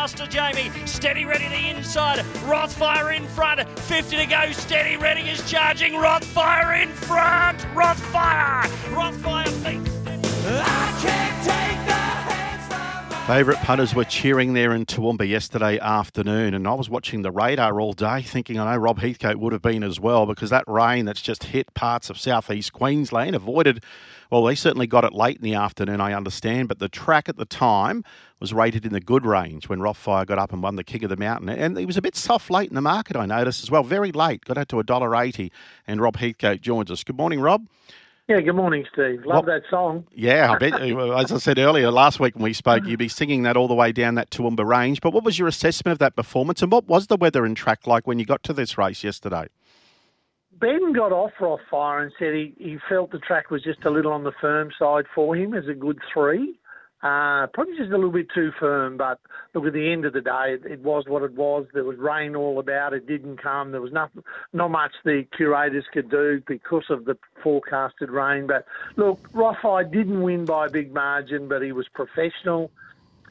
faster, 0.00 0.26
Jamie. 0.26 0.70
Steady 0.86 1.26
ready 1.26 1.46
the 1.48 1.68
inside. 1.68 2.20
Rothfire 2.48 3.14
in 3.14 3.26
front. 3.28 3.68
50 3.80 4.16
to 4.16 4.24
go. 4.24 4.50
Steady 4.52 4.96
ready 4.96 5.20
is 5.28 5.46
charging. 5.50 5.92
Rothfire 5.92 6.82
in 6.82 6.88
front. 6.88 7.58
Rothfire. 7.74 8.62
Rothfire 8.94 9.50
Favourite 13.26 13.60
punters 13.60 13.94
were 13.94 14.04
cheering 14.04 14.54
there 14.54 14.72
in 14.74 14.86
Toowoomba 14.86 15.28
yesterday 15.28 15.78
afternoon, 15.78 16.54
and 16.54 16.66
I 16.66 16.72
was 16.72 16.88
watching 16.88 17.20
the 17.20 17.30
radar 17.30 17.78
all 17.78 17.92
day 17.92 18.22
thinking 18.22 18.58
I 18.58 18.72
know 18.72 18.78
Rob 18.78 18.98
Heathcote 18.98 19.36
would 19.36 19.52
have 19.52 19.62
been 19.62 19.84
as 19.84 20.00
well 20.00 20.24
because 20.24 20.48
that 20.50 20.64
rain 20.66 21.04
that's 21.04 21.20
just 21.20 21.44
hit 21.44 21.72
parts 21.74 22.08
of 22.10 22.18
southeast 22.18 22.72
Queensland 22.72 23.36
avoided, 23.36 23.84
well, 24.30 24.44
they 24.44 24.54
certainly 24.54 24.86
got 24.86 25.04
it 25.04 25.12
late 25.12 25.36
in 25.36 25.42
the 25.42 25.54
afternoon, 25.54 26.00
I 26.00 26.12
understand, 26.12 26.68
but 26.68 26.78
the 26.78 26.88
track 26.88 27.28
at 27.28 27.36
the 27.36 27.44
time 27.44 28.04
was 28.38 28.54
rated 28.54 28.86
in 28.86 28.92
the 28.92 29.00
good 29.00 29.26
range 29.26 29.68
when 29.68 29.80
Rothfire 29.80 30.24
got 30.24 30.38
up 30.38 30.52
and 30.52 30.62
won 30.62 30.76
the 30.76 30.84
King 30.84 31.04
of 31.04 31.10
the 31.10 31.16
Mountain. 31.16 31.48
And 31.48 31.76
it 31.76 31.86
was 31.86 31.96
a 31.96 32.02
bit 32.02 32.16
soft 32.16 32.50
late 32.50 32.68
in 32.68 32.74
the 32.74 32.80
market, 32.80 33.16
I 33.16 33.26
noticed 33.26 33.62
as 33.62 33.70
well, 33.70 33.82
very 33.82 34.12
late, 34.12 34.44
got 34.44 34.56
out 34.56 34.68
to 34.70 34.76
$1.80, 34.76 35.50
and 35.86 36.00
Rob 36.00 36.16
Heathcote 36.16 36.60
joins 36.60 36.90
us. 36.90 37.02
Good 37.02 37.16
morning, 37.16 37.40
Rob. 37.40 37.66
Yeah, 38.28 38.40
good 38.40 38.54
morning, 38.54 38.86
Steve. 38.92 39.26
Love 39.26 39.46
that 39.46 39.62
song. 39.68 40.06
Yeah, 40.14 40.52
I 40.52 40.58
bet. 40.58 40.74
as 40.80 41.32
I 41.32 41.38
said 41.38 41.58
earlier, 41.58 41.90
last 41.90 42.20
week 42.20 42.36
when 42.36 42.44
we 42.44 42.52
spoke, 42.52 42.86
you'd 42.86 42.96
be 42.96 43.08
singing 43.08 43.42
that 43.42 43.56
all 43.56 43.66
the 43.66 43.74
way 43.74 43.90
down 43.90 44.14
that 44.14 44.30
Toowoomba 44.30 44.64
range. 44.64 45.00
But 45.00 45.12
what 45.12 45.24
was 45.24 45.36
your 45.36 45.48
assessment 45.48 45.94
of 45.94 45.98
that 45.98 46.14
performance, 46.14 46.62
and 46.62 46.70
what 46.70 46.86
was 46.86 47.08
the 47.08 47.16
weather 47.16 47.44
and 47.44 47.56
track 47.56 47.88
like 47.88 48.06
when 48.06 48.20
you 48.20 48.24
got 48.24 48.44
to 48.44 48.52
this 48.52 48.78
race 48.78 49.02
yesterday? 49.02 49.48
Ben 50.60 50.92
got 50.92 51.10
off 51.10 51.32
Rothfire 51.40 52.02
and 52.02 52.12
said 52.18 52.34
he, 52.34 52.54
he 52.58 52.76
felt 52.88 53.10
the 53.10 53.18
track 53.18 53.50
was 53.50 53.62
just 53.62 53.84
a 53.84 53.90
little 53.90 54.12
on 54.12 54.24
the 54.24 54.32
firm 54.40 54.70
side 54.78 55.06
for 55.14 55.34
him 55.34 55.54
as 55.54 55.66
a 55.68 55.74
good 55.74 55.98
three. 56.12 56.58
Uh, 57.02 57.46
probably 57.54 57.74
just 57.78 57.90
a 57.90 57.96
little 57.96 58.12
bit 58.12 58.26
too 58.34 58.50
firm, 58.60 58.98
but 58.98 59.18
look, 59.54 59.64
at 59.64 59.72
the 59.72 59.90
end 59.90 60.04
of 60.04 60.12
the 60.12 60.20
day, 60.20 60.58
it, 60.62 60.70
it, 60.70 60.80
was 60.80 61.04
what 61.08 61.22
it 61.22 61.32
was. 61.32 61.64
There 61.72 61.82
was 61.82 61.96
rain 61.96 62.36
all 62.36 62.58
about. 62.58 62.92
It 62.92 63.06
didn't 63.06 63.42
come. 63.42 63.72
There 63.72 63.80
was 63.80 63.92
not 63.92 64.10
much 64.52 64.92
the 65.02 65.26
curators 65.34 65.86
could 65.94 66.10
do 66.10 66.42
because 66.46 66.84
of 66.90 67.06
the 67.06 67.16
forecasted 67.42 68.10
rain. 68.10 68.46
But 68.46 68.66
look, 68.96 69.32
Rothfire 69.32 69.90
didn't 69.90 70.20
win 70.20 70.44
by 70.44 70.66
a 70.66 70.70
big 70.70 70.92
margin, 70.92 71.48
but 71.48 71.62
he 71.62 71.72
was 71.72 71.86
professional. 71.88 72.70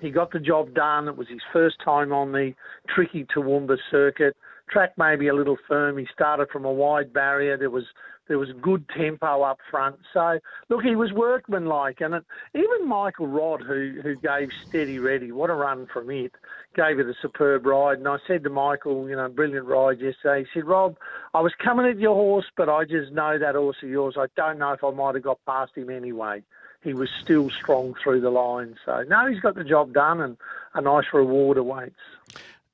He 0.02 0.10
got 0.10 0.32
the 0.32 0.40
job 0.40 0.74
done. 0.74 1.08
It 1.08 1.16
was 1.16 1.28
his 1.28 1.42
first 1.54 1.76
time 1.86 2.12
on 2.12 2.32
the 2.32 2.56
tricky 2.88 3.26
Toowoomba 3.26 3.78
circuit. 3.92 4.36
Track 4.70 4.94
maybe 4.98 5.28
a 5.28 5.34
little 5.34 5.58
firm. 5.68 5.98
He 5.98 6.08
started 6.14 6.50
from 6.50 6.66
a 6.66 6.72
wide 6.72 7.12
barrier. 7.14 7.58
There 7.58 7.70
was 7.70 7.86
there 8.30 8.38
was 8.38 8.50
good 8.62 8.88
tempo 8.96 9.42
up 9.42 9.58
front. 9.70 9.98
So 10.14 10.40
look, 10.70 10.84
he 10.84 10.96
was 10.96 11.12
workmanlike, 11.12 12.00
and 12.00 12.14
it, 12.14 12.24
even 12.54 12.88
Michael 12.88 13.28
Rodd, 13.28 13.62
who 13.62 14.00
who 14.02 14.16
gave 14.16 14.50
steady 14.68 15.00
ready, 15.00 15.32
what 15.32 15.50
a 15.50 15.56
run 15.56 15.88
from 15.92 16.10
it, 16.12 16.32
gave 16.76 17.00
it 17.00 17.08
a 17.08 17.14
superb 17.22 17.66
ride. 17.66 17.98
And 17.98 18.08
I 18.08 18.18
said 18.28 18.44
to 18.44 18.50
Michael, 18.50 19.10
you 19.10 19.16
know, 19.16 19.28
brilliant 19.28 19.66
ride 19.66 20.00
yesterday. 20.00 20.46
He 20.54 20.60
said, 20.60 20.68
Rob, 20.68 20.96
I 21.34 21.42
was 21.42 21.54
coming 21.62 21.88
at 21.88 22.00
your 22.00 22.14
horse, 22.14 22.46
but 22.56 22.70
I 22.70 22.86
just 22.86 23.12
know 23.12 23.40
that 23.40 23.56
horse 23.56 23.78
of 23.84 23.90
yours. 23.90 24.16
I 24.18 24.28
don't 24.36 24.60
know 24.60 24.74
if 24.74 24.84
I 24.84 24.92
might 24.92 25.16
have 25.16 25.24
got 25.24 25.40
past 25.46 25.76
him 25.76 25.90
anyway. 25.90 26.44
He 26.82 26.94
was 26.94 27.10
still 27.22 27.50
strong 27.50 27.96
through 28.02 28.22
the 28.22 28.30
line. 28.30 28.76
So 28.86 29.04
no, 29.08 29.28
he's 29.28 29.42
got 29.42 29.56
the 29.56 29.64
job 29.64 29.92
done, 29.92 30.22
and 30.22 30.38
a 30.76 30.82
nice 30.82 31.06
reward 31.12 31.58
awaits. 31.58 31.96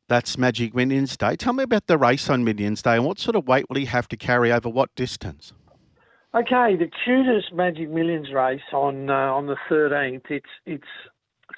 That's 0.08 0.38
Magic 0.38 0.76
Millions 0.76 1.18
Day. 1.18 1.36
Tell 1.36 1.54
me 1.54 1.64
about 1.64 1.88
the 1.88 1.98
race 1.98 2.30
on 2.30 2.44
Millions 2.44 2.84
Day 2.84 2.96
and 2.96 3.06
what 3.06 3.18
sort 3.18 3.36
of 3.36 3.48
weight 3.48 3.66
will 3.70 3.78
he 3.78 3.86
have 3.86 4.08
to 4.10 4.18
carry 4.18 4.52
over 4.52 4.70
what 4.70 4.94
distance? 4.96 5.52
Okay, 6.36 6.76
the 6.76 6.90
QTIS 7.08 7.54
Magic 7.54 7.90
Millions 7.90 8.32
race 8.32 8.62
on 8.72 9.10
uh, 9.10 9.14
on 9.14 9.48
the 9.48 9.56
13th. 9.70 10.30
It's 10.30 10.46
it's 10.66 10.84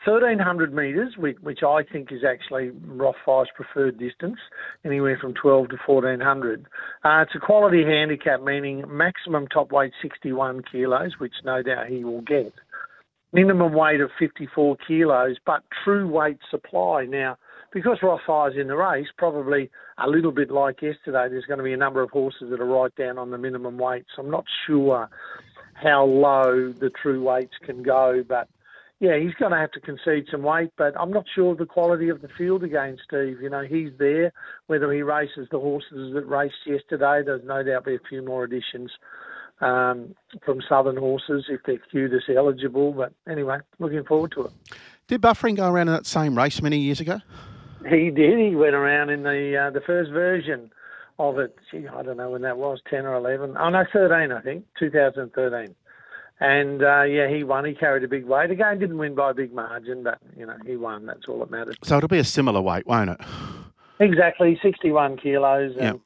1300 0.05 0.73
metres, 0.73 1.15
which, 1.17 1.37
which, 1.41 1.59
I 1.63 1.83
think 1.83 2.11
is 2.11 2.23
actually 2.23 2.69
Rothfire's 2.85 3.49
preferred 3.55 3.97
distance, 3.97 4.37
anywhere 4.85 5.17
from 5.19 5.33
12 5.33 5.69
to 5.69 5.77
1400. 5.85 6.65
Uh, 7.03 7.23
it's 7.23 7.35
a 7.35 7.39
quality 7.39 7.83
handicap, 7.83 8.41
meaning 8.41 8.83
maximum 8.87 9.47
top 9.47 9.71
weight 9.71 9.91
61 10.01 10.61
kilos, 10.71 11.13
which 11.17 11.33
no 11.43 11.61
doubt 11.61 11.87
he 11.87 12.03
will 12.05 12.21
get. 12.21 12.53
Minimum 13.33 13.73
weight 13.73 13.99
of 13.99 14.11
54 14.17 14.77
kilos, 14.87 15.37
but 15.45 15.63
true 15.83 16.07
weight 16.07 16.37
supply. 16.49 17.05
Now, 17.05 17.37
because 17.71 17.99
Rothfire's 18.01 18.55
in 18.55 18.67
the 18.67 18.77
race, 18.77 19.07
probably 19.17 19.69
a 19.97 20.07
little 20.07 20.31
bit 20.31 20.49
like 20.49 20.81
yesterday, 20.81 21.27
there's 21.29 21.45
going 21.45 21.57
to 21.57 21.63
be 21.63 21.73
a 21.73 21.77
number 21.77 22.01
of 22.01 22.09
horses 22.09 22.49
that 22.49 22.59
are 22.59 22.65
right 22.65 22.95
down 22.95 23.17
on 23.17 23.31
the 23.31 23.37
minimum 23.37 23.77
weight. 23.77 24.05
So 24.15 24.21
I'm 24.21 24.31
not 24.31 24.45
sure 24.65 25.09
how 25.73 26.05
low 26.05 26.71
the 26.71 26.89
true 26.89 27.23
weights 27.23 27.53
can 27.63 27.83
go, 27.83 28.23
but 28.27 28.47
yeah, 28.99 29.19
he's 29.19 29.33
going 29.35 29.51
to 29.51 29.57
have 29.57 29.71
to 29.71 29.79
concede 29.79 30.25
some 30.31 30.41
weight, 30.41 30.71
but 30.75 30.99
I'm 30.99 31.11
not 31.11 31.25
sure 31.33 31.51
of 31.51 31.59
the 31.59 31.67
quality 31.67 32.09
of 32.09 32.21
the 32.21 32.29
field 32.29 32.63
again, 32.63 32.97
Steve. 33.05 33.39
You 33.41 33.49
know, 33.49 33.61
he's 33.61 33.91
there. 33.99 34.33
Whether 34.65 34.91
he 34.91 35.03
races 35.03 35.47
the 35.51 35.59
horses 35.59 36.13
that 36.15 36.27
raced 36.27 36.65
yesterday, 36.65 37.21
there's 37.23 37.43
no 37.45 37.61
doubt 37.61 37.85
be 37.85 37.95
a 37.95 37.99
few 38.09 38.23
more 38.23 38.43
additions 38.43 38.91
um, 39.61 40.15
from 40.43 40.61
Southern 40.67 40.97
horses 40.97 41.45
if 41.47 41.61
they're 41.65 41.79
QTIS 41.93 42.35
eligible. 42.35 42.91
But 42.91 43.13
anyway, 43.29 43.59
looking 43.77 44.03
forward 44.03 44.31
to 44.31 44.45
it. 44.45 44.51
Did 45.07 45.21
Buffering 45.21 45.55
go 45.55 45.69
around 45.69 45.89
in 45.89 45.93
that 45.93 46.07
same 46.07 46.35
race 46.35 46.59
many 46.61 46.79
years 46.79 46.99
ago? 46.99 47.21
He 47.85 48.09
did. 48.09 48.39
He 48.39 48.55
went 48.55 48.75
around 48.75 49.09
in 49.09 49.23
the 49.23 49.67
uh, 49.67 49.69
the 49.71 49.81
first 49.81 50.11
version 50.11 50.71
of 51.19 51.37
it. 51.39 51.55
Gee, 51.71 51.87
I 51.87 52.03
don't 52.03 52.17
know 52.17 52.31
when 52.31 52.41
that 52.41 52.57
was, 52.57 52.79
ten 52.89 53.05
or 53.05 53.15
eleven. 53.15 53.55
Oh 53.57 53.69
no, 53.69 53.83
thirteen, 53.91 54.31
I 54.31 54.41
think, 54.41 54.65
two 54.79 54.89
thousand 54.89 55.33
thirteen. 55.33 55.75
And 56.39 56.83
uh, 56.83 57.03
yeah, 57.03 57.27
he 57.27 57.43
won. 57.43 57.65
He 57.65 57.73
carried 57.73 58.03
a 58.03 58.07
big 58.07 58.25
weight. 58.25 58.51
Again, 58.51 58.79
didn't 58.79 58.97
win 58.97 59.15
by 59.15 59.31
a 59.31 59.33
big 59.33 59.53
margin, 59.53 60.03
but 60.03 60.19
you 60.35 60.45
know 60.45 60.57
he 60.65 60.75
won. 60.75 61.05
That's 61.05 61.27
all 61.27 61.39
that 61.39 61.51
matters. 61.51 61.75
So 61.83 61.97
it'll 61.97 62.07
be 62.07 62.19
a 62.19 62.23
similar 62.23 62.61
weight, 62.61 62.85
won't 62.85 63.09
it? 63.09 63.19
Exactly, 63.99 64.59
sixty-one 64.61 65.17
kilos. 65.17 65.71
And, 65.73 65.81
yep. 65.81 65.99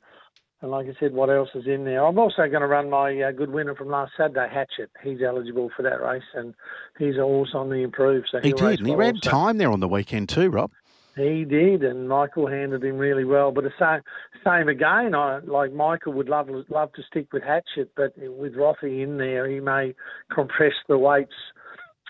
and 0.61 0.71
like 0.71 0.87
I 0.87 0.93
said, 0.99 1.13
what 1.13 1.29
else 1.29 1.49
is 1.53 1.67
in 1.67 1.83
there? 1.83 2.05
I'm 2.05 2.17
also 2.17 2.47
going 2.47 2.61
to 2.61 2.67
run 2.67 2.89
my 2.89 3.21
uh, 3.21 3.31
good 3.31 3.51
winner 3.51 3.75
from 3.75 3.89
last 3.89 4.13
Saturday, 4.15 4.47
Hatchet. 4.49 4.89
He's 5.03 5.21
eligible 5.21 5.69
for 5.75 5.83
that 5.83 6.01
race, 6.01 6.23
and 6.33 6.53
he's 6.97 7.17
a 7.17 7.23
horse 7.23 7.51
on 7.53 7.69
the 7.69 7.83
improve. 7.83 8.23
So 8.31 8.39
he 8.41 8.53
did, 8.53 8.79
and 8.79 8.87
he 8.87 8.95
ran 8.95 9.15
also. 9.15 9.29
time 9.29 9.57
there 9.57 9.71
on 9.71 9.81
the 9.81 9.89
weekend 9.89 10.29
too, 10.29 10.49
Rob. 10.49 10.71
He 11.15 11.43
did, 11.43 11.83
and 11.83 12.07
Michael 12.07 12.47
handled 12.47 12.83
him 12.83 12.97
really 12.97 13.25
well. 13.25 13.51
But 13.51 13.65
the 13.65 13.73
same, 13.77 14.01
same 14.45 14.69
again. 14.69 15.13
I 15.13 15.39
like 15.39 15.73
Michael 15.73 16.13
would 16.13 16.29
love 16.29 16.49
love 16.69 16.93
to 16.93 17.03
stick 17.03 17.33
with 17.33 17.43
Hatchet, 17.43 17.91
but 17.95 18.13
with 18.17 18.55
Rothy 18.55 19.03
in 19.03 19.17
there, 19.17 19.49
he 19.49 19.59
may 19.59 19.93
compress 20.33 20.73
the 20.87 20.97
weights 20.97 21.33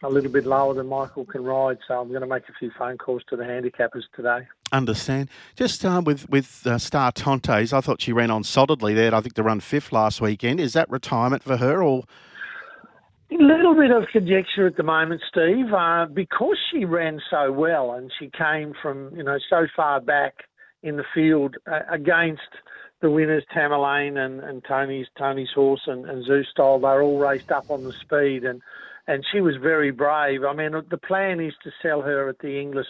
a 0.03 0.09
little 0.09 0.31
bit 0.31 0.45
lower 0.45 0.73
than 0.73 0.87
Michael 0.87 1.25
can 1.25 1.43
ride. 1.43 1.77
So 1.87 1.99
I'm 1.99 2.09
going 2.09 2.21
to 2.21 2.27
make 2.27 2.47
a 2.49 2.53
few 2.57 2.71
phone 2.77 2.97
calls 2.97 3.23
to 3.29 3.35
the 3.35 3.43
handicappers 3.43 4.03
today. 4.15 4.47
Understand. 4.71 5.29
Just 5.55 5.83
uh, 5.83 6.01
with 6.03 6.29
with 6.29 6.65
uh, 6.65 6.77
Star 6.77 7.11
Tontes, 7.11 7.73
I 7.73 7.81
thought 7.81 8.01
she 8.01 8.13
ran 8.13 8.31
on 8.31 8.43
solidly 8.43 8.93
there. 8.93 9.13
I 9.13 9.21
think 9.21 9.33
to 9.35 9.43
run 9.43 9.59
fifth 9.59 9.91
last 9.91 10.21
weekend. 10.21 10.59
Is 10.59 10.73
that 10.73 10.89
retirement 10.89 11.43
for 11.43 11.57
her, 11.57 11.83
or 11.83 12.03
little 13.39 13.75
bit 13.75 13.91
of 13.91 14.03
conjecture 14.11 14.67
at 14.67 14.77
the 14.77 14.83
moment, 14.83 15.21
Steve, 15.29 15.73
uh, 15.73 16.05
because 16.05 16.57
she 16.71 16.85
ran 16.85 17.19
so 17.29 17.51
well 17.51 17.93
and 17.93 18.11
she 18.19 18.29
came 18.37 18.73
from 18.81 19.15
you 19.15 19.23
know 19.23 19.37
so 19.49 19.67
far 19.75 20.01
back 20.01 20.33
in 20.83 20.97
the 20.97 21.05
field 21.13 21.55
uh, 21.71 21.79
against 21.89 22.41
the 23.01 23.09
winners 23.09 23.43
Tamerlane 23.55 24.17
and, 24.17 24.41
and 24.41 24.63
Tony's 24.67 25.07
Tony's 25.17 25.51
horse 25.53 25.81
and, 25.87 26.05
and 26.05 26.25
Zoo 26.25 26.43
Style. 26.51 26.79
They're 26.79 27.01
all 27.01 27.19
raced 27.19 27.51
up 27.51 27.69
on 27.69 27.83
the 27.83 27.93
speed 27.93 28.43
and 28.43 28.61
and 29.07 29.25
she 29.31 29.41
was 29.41 29.55
very 29.61 29.91
brave. 29.91 30.43
I 30.43 30.53
mean, 30.53 30.71
the 30.89 30.97
plan 30.97 31.39
is 31.39 31.53
to 31.63 31.71
sell 31.81 32.01
her 32.01 32.29
at 32.29 32.39
the 32.39 32.59
Inglis 32.59 32.87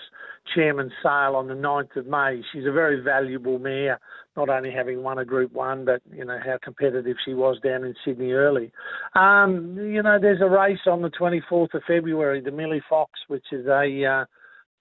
Chairman's 0.54 0.92
sale 1.02 1.36
on 1.36 1.48
the 1.48 1.54
9th 1.54 1.96
of 1.96 2.06
May. 2.06 2.42
She's 2.52 2.66
a 2.66 2.72
very 2.72 3.02
valuable 3.02 3.60
mare, 3.60 4.00
not 4.36 4.50
only 4.50 4.72
having 4.72 5.04
won 5.04 5.18
a 5.18 5.26
Group 5.26 5.52
1, 5.52 5.86
but, 5.86 6.02
you 6.14 6.24
know, 6.24 6.40
how 6.44 6.58
competitive 6.64 7.18
she 7.24 7.34
was 7.34 7.60
down 7.64 7.84
in 7.84 7.96
Sydney 8.06 8.32
early. 8.32 8.72
Um, 9.14 9.78
you 9.78 10.02
know, 10.02 10.20
there's 10.20 10.42
a 10.42 10.50
race 10.50 10.88
on 10.88 11.02
the 11.02 11.10
24th 11.10 11.74
of 11.74 11.84
February, 11.86 12.42
the 12.42 12.52
Millie 12.52 12.84
Fox, 12.90 13.12
which 13.28 13.46
is 13.52 13.68
a 13.68 14.06
uh, 14.06 14.26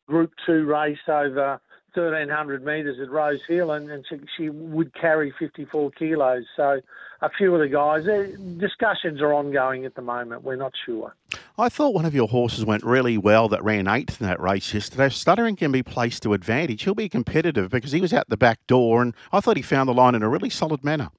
Group 0.07 0.33
2 0.47 0.65
race 0.65 0.99
over 1.09 1.61
1300 1.95 2.65
metres 2.65 2.99
at 3.03 3.11
Rosehill, 3.11 3.73
and, 3.73 3.91
and 3.91 4.05
she, 4.09 4.17
she, 4.37 4.49
would 4.49 4.95
carry 4.95 5.33
54 5.39 5.91
kilos. 5.93 6.45
So, 6.57 6.81
a 7.21 7.31
few 7.37 7.55
of 7.55 7.61
the 7.61 7.69
guys, 7.69 8.07
eh, 8.07 8.37
discussions 8.59 9.21
are 9.21 9.35
ongoing 9.35 9.85
at 9.85 9.95
the 9.95 10.03
moment. 10.03 10.45
We're 10.45 10.57
not 10.57 10.73
sure. 10.87 11.15
I 11.61 11.69
thought 11.69 11.95
one 11.95 12.07
of 12.07 12.15
your 12.15 12.27
horses 12.27 12.65
went 12.65 12.83
really 12.85 13.19
well 13.19 13.49
that 13.51 13.63
ran 13.63 13.87
eighth 13.87 14.21
in 14.21 14.27
that 14.27 14.41
race 14.41 14.73
yesterday. 14.73 15.11
Stuttering 15.11 15.57
can 15.57 15.71
be 15.71 15.83
placed 15.83 16.23
to 16.23 16.33
advantage. 16.33 16.85
He'll 16.85 16.95
be 16.95 17.09
competitive 17.09 17.71
because 17.71 17.93
he 17.93 18.01
was 18.01 18.15
out 18.15 18.29
the 18.29 18.37
back 18.37 18.67
door, 18.67 19.03
and 19.03 19.15
I 19.31 19.41
thought 19.41 19.57
he 19.57 19.63
found 19.63 19.89
the 19.89 19.95
line 19.95 20.15
in 20.15 20.23
a 20.23 20.29
really 20.29 20.51
solid 20.51 20.83
manner. 20.83 21.11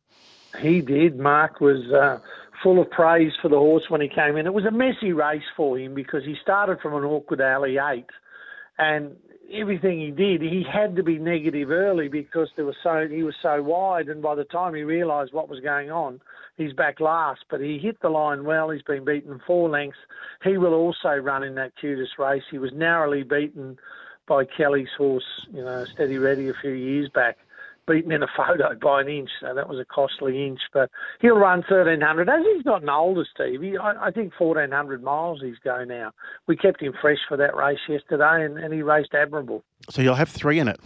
He 0.60 0.82
did. 0.82 1.20
Mark 1.20 1.62
was. 1.62 1.92
Uh, 1.92 2.20
full 2.62 2.80
of 2.80 2.90
praise 2.92 3.32
for 3.42 3.50
the 3.50 3.58
horse 3.58 3.86
when 3.90 4.02
he 4.02 4.08
came 4.08 4.38
in. 4.38 4.46
It 4.46 4.54
was 4.54 4.66
a 4.66 4.72
messy 4.72 5.14
race 5.14 5.42
for 5.58 5.80
him 5.80 5.96
because 5.96 6.24
he 6.24 6.36
started 6.40 6.80
from 6.80 6.94
an 6.94 7.04
awkward 7.04 7.42
alley 7.42 7.78
eight, 7.78 8.06
and 8.78 9.16
everything 9.54 10.00
he 10.00 10.12
did, 10.12 10.42
he 10.42 10.64
had 10.64 10.96
to 10.96 11.04
be 11.04 11.18
negative 11.18 11.72
early 11.72 12.08
because 12.08 12.50
there 12.56 12.66
was 12.66 12.76
so 12.84 13.08
he 13.08 13.24
was 13.24 13.36
so 13.42 13.62
wide, 13.62 14.08
and 14.08 14.22
by 14.22 14.36
the 14.36 14.44
time 14.44 14.74
he 14.74 14.84
realised 14.84 15.34
what 15.34 15.50
was 15.50 15.60
going 15.60 15.92
on, 15.92 16.22
he's 16.58 16.74
back 16.74 17.00
last. 17.00 17.46
But 17.50 17.62
he 17.62 17.78
hit 17.78 18.02
the 18.02 18.10
line 18.10 18.44
well. 18.44 18.70
He's 18.70 18.82
been 18.82 19.06
beaten 19.06 19.42
four 19.46 19.70
lengths. 19.70 20.00
He 20.44 20.58
will 20.58 20.74
also 20.74 21.16
run 21.16 21.44
in 21.44 21.56
that 21.56 21.74
QTIS 21.82 22.18
race. 22.18 22.44
He 22.50 22.58
was 22.58 22.72
narrowly 22.74 23.24
beaten 23.24 23.78
by 24.28 24.46
Kelly's 24.46 24.94
horse, 24.98 25.48
you 25.52 25.64
know, 25.64 25.84
Steady 25.86 26.18
Ready 26.18 26.48
a 26.48 26.54
few 26.54 26.72
years 26.72 27.10
back, 27.10 27.38
beaten 27.92 28.12
in 28.12 28.24
a 28.24 28.28
photo 28.36 28.76
by 28.82 29.02
an 29.02 29.10
inch. 29.10 29.30
So 29.42 29.54
that 29.54 29.68
was 29.68 29.80
a 29.80 29.86
costly 29.86 30.46
inch. 30.46 30.60
But 30.74 30.90
he'll 31.22 31.36
run 31.36 31.60
1300. 31.60 32.30
As 32.30 32.44
he's 32.54 32.64
gotten 32.64 32.90
older, 32.90 33.26
Stevie, 33.34 33.78
I, 33.78 34.08
I 34.08 34.12
think 34.12 34.34
1400 34.38 35.04
miles 35.04 35.42
he's 35.42 35.60
going 35.64 35.90
now. 35.90 36.12
We 36.48 36.56
kept 36.56 36.82
him 36.82 36.94
fresh 37.00 37.20
for 37.28 37.38
that 37.38 37.56
race 37.56 37.80
yesterday, 37.88 38.46
and, 38.46 38.58
and 38.58 38.74
he 38.74 38.82
raced 38.82 39.14
admirable. 39.14 39.64
So 39.90 40.02
you'll 40.02 40.16
have 40.16 40.30
three 40.30 40.60
in 40.60 40.68
it. 40.68 40.80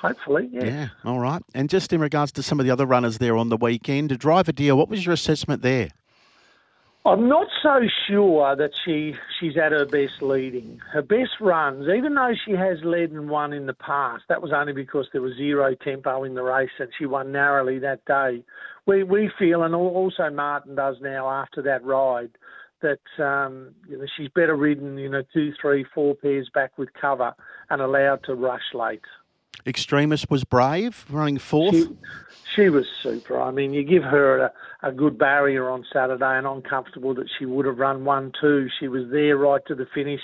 Hopefully, 0.00 0.48
yeah. 0.50 0.64
Yeah, 0.64 0.88
all 1.04 1.18
right. 1.18 1.42
And 1.54 1.68
just 1.68 1.92
in 1.92 2.00
regards 2.00 2.32
to 2.32 2.42
some 2.42 2.58
of 2.58 2.64
the 2.64 2.72
other 2.72 2.86
runners 2.86 3.18
there 3.18 3.36
on 3.36 3.50
the 3.50 3.56
weekend, 3.58 4.08
to 4.08 4.16
Driver 4.16 4.52
Deal, 4.52 4.76
what 4.78 4.88
was 4.88 5.04
your 5.04 5.12
assessment 5.12 5.60
there? 5.60 5.90
I'm 7.10 7.28
not 7.28 7.48
so 7.60 7.80
sure 8.06 8.54
that 8.54 8.70
she 8.84 9.16
she's 9.40 9.56
at 9.56 9.72
her 9.72 9.84
best 9.84 10.22
leading. 10.22 10.78
Her 10.92 11.02
best 11.02 11.40
runs, 11.40 11.88
even 11.88 12.14
though 12.14 12.34
she 12.44 12.52
has 12.52 12.78
led 12.84 13.10
and 13.10 13.28
won 13.28 13.52
in 13.52 13.66
the 13.66 13.74
past, 13.74 14.22
that 14.28 14.40
was 14.40 14.52
only 14.52 14.72
because 14.72 15.08
there 15.10 15.20
was 15.20 15.34
zero 15.36 15.74
tempo 15.74 16.22
in 16.22 16.34
the 16.34 16.44
race 16.44 16.70
and 16.78 16.88
she 16.96 17.06
won 17.06 17.32
narrowly 17.32 17.80
that 17.80 18.04
day. 18.04 18.44
We 18.86 19.02
we 19.02 19.28
feel, 19.40 19.64
and 19.64 19.74
also 19.74 20.30
Martin 20.30 20.76
does 20.76 20.98
now 21.00 21.28
after 21.28 21.60
that 21.62 21.84
ride, 21.84 22.30
that 22.80 23.00
um, 23.18 23.74
you 23.88 23.98
know 23.98 24.06
she's 24.16 24.28
better 24.28 24.54
ridden, 24.54 24.96
you 24.96 25.08
know, 25.08 25.24
two, 25.34 25.52
three, 25.60 25.84
four 25.92 26.14
pairs 26.14 26.48
back 26.54 26.78
with 26.78 26.90
cover 26.92 27.34
and 27.70 27.82
allowed 27.82 28.22
to 28.26 28.36
rush 28.36 28.72
late. 28.72 29.02
Extremis 29.66 30.26
was 30.28 30.44
brave, 30.44 31.04
running 31.10 31.38
fourth. 31.38 31.74
She, 31.74 31.88
she 32.54 32.68
was 32.68 32.86
super. 33.02 33.40
I 33.40 33.50
mean, 33.50 33.72
you 33.72 33.82
give 33.82 34.02
her 34.02 34.38
a, 34.38 34.52
a 34.82 34.92
good 34.92 35.18
barrier 35.18 35.68
on 35.68 35.84
Saturday, 35.92 36.38
and 36.38 36.46
I'm 36.46 36.62
comfortable 36.62 37.14
that 37.14 37.28
she 37.38 37.44
would 37.44 37.66
have 37.66 37.78
run 37.78 38.04
one 38.04 38.32
two. 38.40 38.68
She 38.78 38.88
was 38.88 39.10
there 39.10 39.36
right 39.36 39.60
to 39.66 39.74
the 39.74 39.86
finish. 39.86 40.20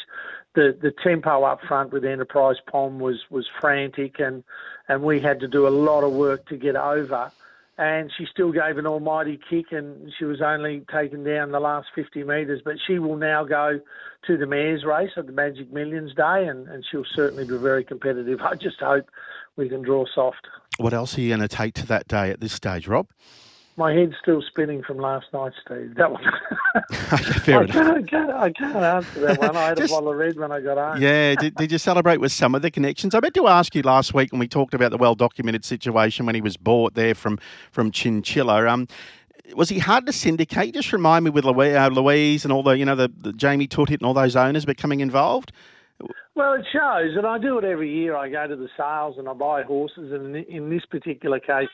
The 0.54 0.76
the 0.80 0.92
tempo 1.04 1.44
up 1.44 1.60
front 1.66 1.92
with 1.92 2.04
Enterprise 2.04 2.56
Pom 2.70 2.98
was 2.98 3.24
was 3.30 3.46
frantic, 3.60 4.18
and 4.18 4.42
and 4.88 5.02
we 5.02 5.20
had 5.20 5.40
to 5.40 5.48
do 5.48 5.66
a 5.66 5.70
lot 5.70 6.02
of 6.02 6.12
work 6.12 6.46
to 6.48 6.56
get 6.56 6.76
over. 6.76 7.30
And 7.78 8.10
she 8.16 8.26
still 8.30 8.52
gave 8.52 8.78
an 8.78 8.86
almighty 8.86 9.38
kick, 9.50 9.66
and 9.70 10.10
she 10.18 10.24
was 10.24 10.40
only 10.40 10.84
taken 10.92 11.24
down 11.24 11.52
the 11.52 11.60
last 11.60 11.88
50 11.94 12.24
metres. 12.24 12.62
But 12.64 12.76
she 12.86 12.98
will 12.98 13.16
now 13.16 13.44
go 13.44 13.80
to 14.26 14.36
the 14.36 14.46
mares 14.46 14.84
race 14.84 15.10
at 15.16 15.26
the 15.26 15.32
Magic 15.32 15.70
Millions 15.72 16.14
Day, 16.14 16.46
and, 16.46 16.66
and 16.68 16.84
she'll 16.90 17.04
certainly 17.14 17.44
be 17.44 17.58
very 17.58 17.84
competitive. 17.84 18.40
I 18.44 18.54
just 18.54 18.80
hope 18.80 19.10
we 19.56 19.68
can 19.68 19.82
draw 19.82 20.06
soft. 20.14 20.46
What 20.78 20.94
else 20.94 21.16
are 21.16 21.20
you 21.20 21.28
going 21.28 21.46
to 21.46 21.48
take 21.48 21.74
to 21.74 21.86
that 21.86 22.08
day 22.08 22.30
at 22.30 22.40
this 22.40 22.52
stage, 22.52 22.88
Rob? 22.88 23.08
My 23.78 23.92
head's 23.92 24.14
still 24.22 24.40
spinning 24.40 24.82
from 24.82 24.96
last 24.96 25.26
night, 25.34 25.52
Steve. 25.64 25.94
That 25.96 26.10
one. 26.10 26.22
Fair 27.42 27.60
I, 27.60 27.64
enough. 27.64 27.74
can't, 27.74 27.90
I, 27.96 28.02
can't, 28.02 28.30
I 28.30 28.50
can't 28.50 28.76
answer 28.76 29.20
that 29.20 29.38
one. 29.38 29.54
I 29.56 29.68
had 29.68 29.76
Just- 29.76 29.92
a 29.92 29.94
bottle 29.96 30.10
of 30.12 30.16
red 30.16 30.36
when 30.38 30.50
I 30.50 30.60
got 30.60 30.78
home. 30.78 31.02
Yeah, 31.02 31.34
did, 31.34 31.54
did 31.56 31.70
you 31.70 31.78
celebrate 31.78 32.18
with 32.18 32.32
some 32.32 32.54
of 32.54 32.62
the 32.62 32.70
connections? 32.70 33.14
I 33.14 33.20
meant 33.20 33.34
to 33.34 33.46
ask 33.48 33.74
you 33.74 33.82
last 33.82 34.14
week 34.14 34.32
when 34.32 34.38
we 34.38 34.48
talked 34.48 34.72
about 34.72 34.92
the 34.92 34.96
well 34.96 35.14
documented 35.14 35.64
situation 35.64 36.24
when 36.24 36.34
he 36.34 36.40
was 36.40 36.56
bought 36.56 36.94
there 36.94 37.14
from 37.14 37.38
from 37.70 37.90
Chinchilla. 37.90 38.66
Um, 38.66 38.88
was 39.54 39.68
he 39.68 39.78
hard 39.78 40.06
to 40.06 40.12
syndicate? 40.12 40.74
Just 40.74 40.92
remind 40.92 41.24
me 41.24 41.30
with 41.30 41.44
Louise, 41.44 41.76
uh, 41.76 41.88
Louise 41.88 42.44
and 42.44 42.52
all 42.52 42.62
the 42.62 42.78
you 42.78 42.84
know 42.84 42.96
the, 42.96 43.12
the 43.18 43.32
Jamie 43.34 43.68
Tootit 43.68 43.98
and 43.98 44.02
all 44.04 44.14
those 44.14 44.36
owners 44.36 44.64
becoming 44.64 45.00
involved. 45.00 45.52
Well, 46.34 46.54
it 46.54 46.66
shows, 46.70 47.16
and 47.16 47.26
I 47.26 47.38
do 47.38 47.58
it 47.58 47.64
every 47.64 47.90
year. 47.90 48.16
I 48.16 48.28
go 48.28 48.46
to 48.46 48.56
the 48.56 48.68
sales 48.76 49.16
and 49.18 49.28
I 49.28 49.32
buy 49.32 49.62
horses, 49.62 50.12
and 50.12 50.36
in 50.36 50.68
this 50.68 50.84
particular 50.84 51.40
case, 51.40 51.68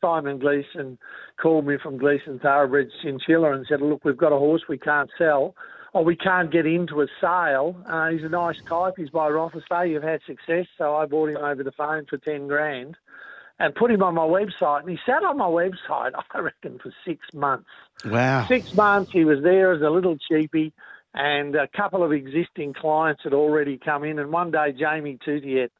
Simon 0.00 0.38
Gleason 0.38 0.98
called 1.40 1.66
me 1.66 1.76
from 1.82 1.98
Gleason 1.98 2.38
Thoroughbred 2.38 2.90
Chinchilla 3.02 3.52
and 3.52 3.66
said, 3.68 3.80
"Look, 3.80 4.04
we've 4.04 4.16
got 4.16 4.32
a 4.32 4.38
horse 4.38 4.62
we 4.68 4.78
can't 4.78 5.10
sell, 5.18 5.54
or 5.92 6.04
we 6.04 6.16
can't 6.16 6.50
get 6.50 6.66
into 6.66 7.02
a 7.02 7.06
sale. 7.20 7.76
Uh, 7.86 8.08
he's 8.08 8.24
a 8.24 8.28
nice 8.28 8.60
type. 8.68 8.94
He's 8.96 9.10
by 9.10 9.28
Rothesay. 9.28 9.90
You've 9.90 10.02
had 10.02 10.20
success, 10.26 10.66
so 10.78 10.96
I 10.96 11.06
bought 11.06 11.30
him 11.30 11.38
over 11.38 11.62
the 11.62 11.72
phone 11.72 12.06
for 12.06 12.18
ten 12.18 12.48
grand." 12.48 12.96
And 13.58 13.74
put 13.74 13.90
him 13.90 14.02
on 14.02 14.14
my 14.14 14.22
website, 14.22 14.80
and 14.80 14.88
he 14.88 14.98
sat 15.04 15.22
on 15.22 15.36
my 15.36 15.44
website, 15.44 16.12
I 16.30 16.38
reckon, 16.38 16.78
for 16.78 16.90
six 17.04 17.20
months. 17.34 17.68
Wow. 18.06 18.46
Six 18.48 18.74
months 18.74 19.12
he 19.12 19.26
was 19.26 19.42
there 19.42 19.74
as 19.74 19.82
a 19.82 19.90
little 19.90 20.16
cheapie, 20.16 20.72
and 21.12 21.54
a 21.54 21.68
couple 21.68 22.02
of 22.02 22.10
existing 22.10 22.72
clients 22.72 23.22
had 23.22 23.34
already 23.34 23.76
come 23.76 24.04
in. 24.04 24.18
And 24.18 24.32
one 24.32 24.50
day 24.50 24.72
Jamie 24.72 25.18
Tutiet 25.22 25.70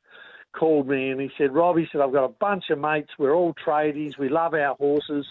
called 0.52 0.88
me 0.88 1.10
and 1.10 1.20
he 1.20 1.30
said, 1.38 1.54
Rob, 1.54 1.76
he 1.76 1.86
said, 1.90 2.00
I've 2.00 2.12
got 2.12 2.24
a 2.24 2.28
bunch 2.28 2.64
of 2.70 2.78
mates. 2.78 3.10
We're 3.18 3.34
all 3.34 3.54
tradies. 3.54 4.18
We 4.18 4.28
love 4.28 4.54
our 4.54 4.74
horses. 4.76 5.26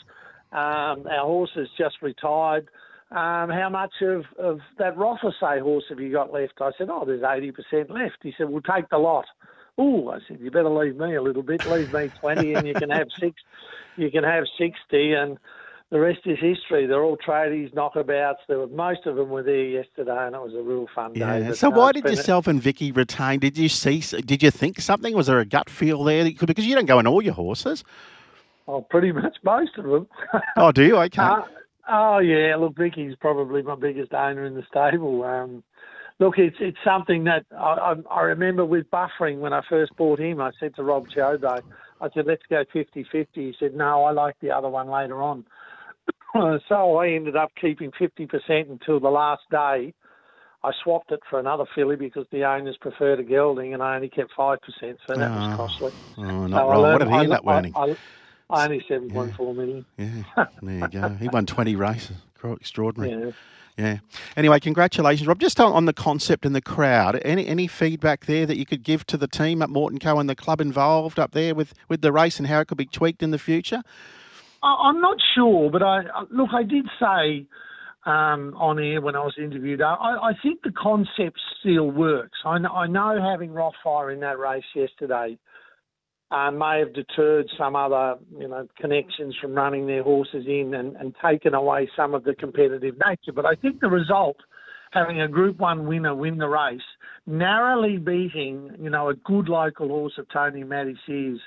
Um, 0.51 1.07
our 1.07 1.25
horse 1.25 1.51
has 1.55 1.67
just 1.77 2.01
retired. 2.01 2.69
Um, 3.11 3.49
how 3.49 3.69
much 3.71 3.93
of, 4.01 4.25
of 4.37 4.59
that 4.77 4.95
Rothesay 4.95 5.61
horse 5.61 5.85
have 5.89 5.99
you 5.99 6.11
got 6.11 6.31
left? 6.31 6.53
I 6.61 6.71
said, 6.77 6.89
oh, 6.91 7.05
there's 7.05 7.21
80% 7.21 7.89
left. 7.89 8.17
He 8.21 8.33
said, 8.37 8.49
we'll 8.49 8.61
take 8.61 8.89
the 8.89 8.97
lot. 8.97 9.25
Ooh, 9.79 10.09
I 10.09 10.19
said, 10.27 10.39
you 10.39 10.51
better 10.51 10.69
leave 10.69 10.95
me 10.95 11.15
a 11.15 11.21
little 11.21 11.41
bit. 11.41 11.65
Leave 11.65 11.91
me 11.91 12.09
20 12.19 12.53
and 12.53 12.67
you 12.67 12.73
can 12.73 12.89
have 12.89 13.07
six. 13.19 13.41
You 13.97 14.11
can 14.11 14.23
have 14.23 14.43
60 14.57 15.13
and 15.13 15.37
the 15.91 15.99
rest 15.99 16.19
is 16.25 16.37
history. 16.39 16.85
They're 16.85 17.03
all 17.03 17.17
tradies, 17.17 17.73
knockabouts. 17.73 18.41
There 18.47 18.59
were, 18.59 18.67
most 18.67 19.05
of 19.05 19.15
them 19.15 19.29
were 19.29 19.41
there 19.41 19.63
yesterday, 19.63 20.27
and 20.27 20.35
it 20.35 20.41
was 20.41 20.53
a 20.53 20.61
real 20.61 20.87
fun 20.93 21.13
day. 21.13 21.19
Yeah. 21.19 21.47
But, 21.49 21.57
So 21.57 21.69
no, 21.69 21.79
why 21.79 21.91
did 21.91 22.05
yourself 22.05 22.47
and 22.47 22.61
Vicky 22.61 22.91
retain? 22.91 23.39
Did 23.39 23.57
you 23.57 23.69
see? 23.69 24.01
Did 24.21 24.43
you 24.43 24.51
think 24.51 24.79
something? 24.81 25.15
Was 25.15 25.27
there 25.27 25.39
a 25.39 25.45
gut 25.45 25.69
feel 25.69 26.03
there? 26.03 26.23
That 26.23 26.31
you 26.31 26.37
could, 26.37 26.47
because 26.47 26.67
you 26.67 26.75
don't 26.75 26.85
go 26.85 26.99
in 26.99 27.07
all 27.07 27.21
your 27.21 27.33
horses. 27.33 27.83
Oh, 28.67 28.81
pretty 28.81 29.11
much 29.11 29.37
most 29.43 29.77
of 29.77 29.85
them. 29.85 30.07
Oh, 30.55 30.71
do 30.71 30.83
you? 30.83 30.97
Okay. 30.97 31.21
Uh, 31.89 32.15
oh 32.15 32.19
yeah, 32.19 32.55
look, 32.55 32.77
Vicky's 32.77 33.15
probably 33.19 33.63
my 33.63 33.73
biggest 33.73 34.13
owner 34.13 34.45
in 34.45 34.53
the 34.53 34.61
stable. 34.69 35.23
Um, 35.23 35.63
look, 36.19 36.37
it's 36.37 36.57
it's 36.59 36.77
something 36.83 37.23
that 37.23 37.47
I, 37.51 37.55
I, 37.65 37.95
I 38.11 38.21
remember 38.21 38.63
with 38.63 38.85
buffering 38.91 39.39
when 39.39 39.53
I 39.53 39.61
first 39.67 39.95
bought 39.95 40.19
him. 40.19 40.39
I 40.39 40.51
said 40.59 40.75
to 40.75 40.83
Rob 40.83 41.07
Chobo, 41.07 41.63
I 42.01 42.09
said, 42.13 42.27
let's 42.27 42.43
go 42.49 42.63
50-50. 42.73 43.27
He 43.33 43.55
said, 43.59 43.73
no, 43.73 44.03
I 44.03 44.11
like 44.11 44.35
the 44.39 44.51
other 44.51 44.69
one 44.69 44.89
later 44.89 45.21
on. 45.21 45.45
so 46.67 46.97
I 46.97 47.09
ended 47.09 47.35
up 47.35 47.51
keeping 47.59 47.91
50% 47.91 48.69
until 48.69 48.99
the 48.99 49.09
last 49.09 49.43
day. 49.51 49.93
I 50.61 50.71
swapped 50.83 51.11
it 51.13 51.21
for 51.29 51.39
another 51.39 51.63
filly 51.73 51.95
because 51.95 52.25
the 52.31 52.43
owners 52.43 52.75
preferred 52.81 53.19
a 53.19 53.23
gelding, 53.23 53.73
and 53.73 53.81
I 53.81 53.95
only 53.95 54.09
kept 54.09 54.31
5%, 54.37 54.57
so 54.79 54.83
that 54.83 54.91
Oh, 55.09 55.15
was 55.17 55.29
ah. 55.31 55.55
costly. 55.55 55.91
oh, 56.17 56.47
not 56.47 56.61
I 56.61 56.63
wrong. 56.69 56.81
What 56.81 56.97
did 56.99 57.07
he 57.07 57.13
end 57.15 57.31
up 57.33 57.45
winning? 57.45 57.73
I, 57.75 57.95
I 58.49 58.65
only 58.65 58.83
7.4 58.89 59.55
million. 59.55 59.85
Yeah, 59.97 60.45
there 60.61 60.79
you 60.79 60.87
go. 60.89 61.09
He 61.09 61.29
won 61.29 61.45
20 61.45 61.75
races. 61.77 62.17
Extraordinary. 62.43 63.27
Yeah. 63.27 63.31
Yeah. 63.77 63.99
Anyway, 64.35 64.59
congratulations, 64.59 65.25
Rob. 65.25 65.39
Just 65.39 65.57
on, 65.61 65.71
on 65.71 65.85
the 65.85 65.93
concept 65.93 66.45
and 66.45 66.53
the 66.53 66.61
crowd, 66.61 67.21
any 67.23 67.47
any 67.47 67.65
feedback 67.65 68.25
there 68.25 68.45
that 68.45 68.57
you 68.57 68.65
could 68.65 68.83
give 68.83 69.05
to 69.07 69.15
the 69.15 69.27
team 69.27 69.61
at 69.61 69.69
Morton 69.69 69.99
Co 69.99 70.19
and 70.19 70.29
the 70.29 70.35
club 70.35 70.59
involved 70.59 71.17
up 71.17 71.31
there 71.31 71.55
with, 71.55 71.73
with 71.87 72.01
the 72.01 72.11
race 72.11 72.39
and 72.39 72.47
how 72.47 72.59
it 72.59 72.67
could 72.67 72.77
be 72.77 72.85
tweaked 72.85 73.23
in 73.23 73.31
the 73.31 73.39
future? 73.39 73.81
I- 74.63 74.89
I'm 74.89 75.01
not 75.01 75.17
sure, 75.35 75.69
but 75.69 75.83
I 75.83 76.03
look. 76.31 76.49
I 76.53 76.63
did 76.63 76.85
say 76.99 77.45
um, 78.05 78.53
on 78.57 78.79
air 78.79 79.01
when 79.01 79.15
I 79.15 79.19
was 79.19 79.35
interviewed. 79.37 79.81
I, 79.81 79.93
I 79.93 80.31
think 80.41 80.61
the 80.63 80.71
concept 80.71 81.39
still 81.59 81.91
works. 81.91 82.37
I 82.45 82.57
know, 82.57 82.69
I 82.69 82.87
know 82.87 83.21
having 83.21 83.51
Rothfire 83.51 84.13
in 84.13 84.19
that 84.21 84.39
race 84.39 84.63
yesterday 84.75 85.37
uh, 86.31 86.51
may 86.51 86.79
have 86.79 86.93
deterred 86.93 87.49
some 87.57 87.75
other 87.75 88.15
you 88.37 88.47
know 88.47 88.67
connections 88.77 89.35
from 89.41 89.53
running 89.53 89.87
their 89.87 90.03
horses 90.03 90.45
in 90.47 90.73
and, 90.73 90.95
and 90.97 91.15
taken 91.23 91.53
away 91.53 91.89
some 91.95 92.13
of 92.13 92.23
the 92.23 92.35
competitive 92.35 92.95
nature. 93.05 93.33
But 93.33 93.45
I 93.45 93.55
think 93.55 93.79
the 93.79 93.89
result, 93.89 94.37
having 94.91 95.21
a 95.21 95.27
Group 95.27 95.57
One 95.59 95.87
winner 95.87 96.15
win 96.15 96.37
the 96.37 96.47
race, 96.47 96.81
narrowly 97.25 97.97
beating 97.97 98.71
you 98.79 98.89
know 98.89 99.09
a 99.09 99.15
good 99.15 99.49
local 99.49 99.87
horse 99.87 100.13
of 100.17 100.27
Tony 100.31 100.63
Matty 100.63 100.97
Sears 101.05 101.39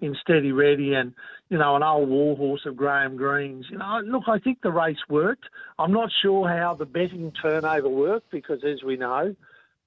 in 0.00 0.16
Steady 0.22 0.52
Ready 0.52 0.94
and, 0.94 1.12
you 1.48 1.58
know, 1.58 1.76
an 1.76 1.82
old 1.82 2.08
war 2.08 2.36
horse 2.36 2.62
of 2.66 2.76
Graham 2.76 3.16
Green's. 3.16 3.66
You 3.70 3.78
know, 3.78 4.00
look, 4.04 4.24
I 4.28 4.38
think 4.38 4.60
the 4.62 4.70
race 4.70 4.98
worked. 5.08 5.44
I'm 5.78 5.92
not 5.92 6.10
sure 6.22 6.48
how 6.48 6.74
the 6.74 6.86
betting 6.86 7.32
turnover 7.42 7.88
worked 7.88 8.30
because, 8.30 8.60
as 8.64 8.82
we 8.82 8.96
know, 8.96 9.34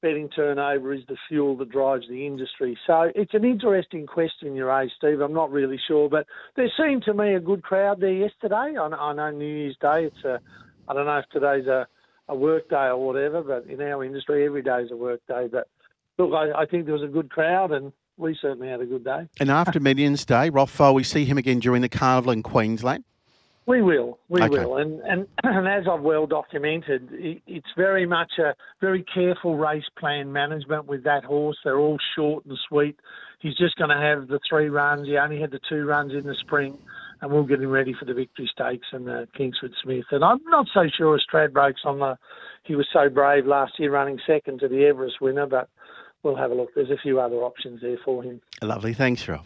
betting 0.01 0.29
turnover 0.29 0.93
is 0.93 1.03
the 1.07 1.17
fuel 1.27 1.55
that 1.57 1.69
drives 1.69 2.07
the 2.09 2.25
industry. 2.25 2.77
So 2.87 3.11
it's 3.13 3.33
an 3.33 3.45
interesting 3.45 4.07
question 4.07 4.55
you 4.55 4.65
raised, 4.65 4.93
Steve. 4.97 5.21
I'm 5.21 5.33
not 5.33 5.51
really 5.51 5.79
sure, 5.87 6.09
but 6.09 6.25
there 6.55 6.71
seemed 6.77 7.03
to 7.03 7.13
me 7.13 7.35
a 7.35 7.39
good 7.39 7.63
crowd 7.63 8.01
there 8.01 8.11
yesterday. 8.11 8.75
I 8.77 8.87
I 8.87 9.13
know 9.13 9.31
New 9.31 9.45
Year's 9.45 9.77
Day. 9.79 10.05
It's 10.05 10.25
a, 10.25 10.39
I 10.87 10.93
don't 10.93 11.05
know 11.05 11.19
if 11.19 11.29
today's 11.29 11.67
a, 11.67 11.87
a 12.27 12.35
work 12.35 12.69
day 12.69 12.87
or 12.87 12.97
whatever, 12.97 13.43
but 13.43 13.71
in 13.71 13.81
our 13.81 14.03
industry, 14.03 14.45
every 14.45 14.63
day 14.63 14.81
is 14.81 14.91
a 14.91 14.97
work 14.97 15.21
day. 15.27 15.47
But 15.51 15.67
look, 16.17 16.33
I, 16.33 16.63
I 16.63 16.65
think 16.65 16.85
there 16.85 16.95
was 16.95 17.03
a 17.03 17.07
good 17.07 17.29
crowd 17.29 17.71
and 17.71 17.93
we 18.21 18.37
certainly 18.39 18.69
had 18.69 18.79
a 18.79 18.85
good 18.85 19.03
day. 19.03 19.27
And 19.39 19.49
after 19.61 19.79
Millions 19.79 20.25
Day, 20.25 20.49
Rothfire, 20.49 20.91
uh, 20.91 20.93
we 20.93 21.03
see 21.03 21.25
him 21.25 21.37
again 21.37 21.59
during 21.59 21.81
the 21.81 21.89
carnival 21.89 22.31
in 22.31 22.43
Queensland. 22.43 23.03
We 23.67 23.81
will, 23.81 24.17
we 24.27 24.41
Okay. 24.41 24.49
will, 24.49 24.77
and, 24.77 24.99
and 25.01 25.27
and 25.43 25.67
as 25.67 25.83
I've 25.89 26.01
well 26.01 26.25
documented, 26.25 27.09
it, 27.11 27.41
it's 27.45 27.67
very 27.77 28.05
much 28.05 28.31
a 28.39 28.55
very 28.79 29.03
careful 29.03 29.55
race 29.55 29.85
plan 29.99 30.31
management 30.31 30.87
with 30.87 31.03
that 31.03 31.23
horse. 31.23 31.57
They're 31.63 31.77
all 31.77 31.97
short 32.15 32.45
and 32.45 32.57
sweet. 32.67 32.99
He's 33.39 33.55
just 33.55 33.75
going 33.75 33.89
to 33.89 33.97
have 33.97 34.27
the 34.27 34.39
three 34.49 34.69
runs. 34.69 35.07
He 35.07 35.17
only 35.17 35.39
had 35.39 35.51
the 35.51 35.59
two 35.69 35.85
runs 35.85 36.13
in 36.13 36.23
the 36.23 36.35
spring, 36.35 36.77
and 37.21 37.31
we'll 37.31 37.43
get 37.43 37.61
him 37.61 37.69
ready 37.69 37.93
for 37.97 38.05
the 38.05 38.13
Victory 38.13 38.49
Stakes 38.51 38.87
and 38.91 39.05
the 39.07 39.27
Kingsford 39.37 39.73
Smith. 39.83 40.05
And 40.11 40.23
I'm 40.23 40.39
not 40.47 40.67
so 40.73 40.87
sure 40.95 41.15
as 41.15 41.21
Stradbroke's 41.31 41.85
on 41.85 41.99
the. 41.99 42.17
He 42.63 42.75
was 42.75 42.87
so 42.91 43.09
brave 43.09 43.45
last 43.45 43.73
year 43.79 43.91
running 43.91 44.19
second 44.27 44.59
to 44.59 44.67
the 44.67 44.85
Everest 44.85 45.21
winner, 45.21 45.47
but 45.47 45.69
we'll 46.23 46.35
have 46.35 46.51
a 46.51 46.55
look. 46.55 46.69
There's 46.75 46.89
a 46.89 46.97
few 46.97 47.19
other 47.19 47.37
options 47.37 47.81
there 47.81 47.97
for 48.03 48.23
him. 48.23 48.41
Lovely. 48.61 48.93
Thanks, 48.93 49.27
Rob. 49.27 49.45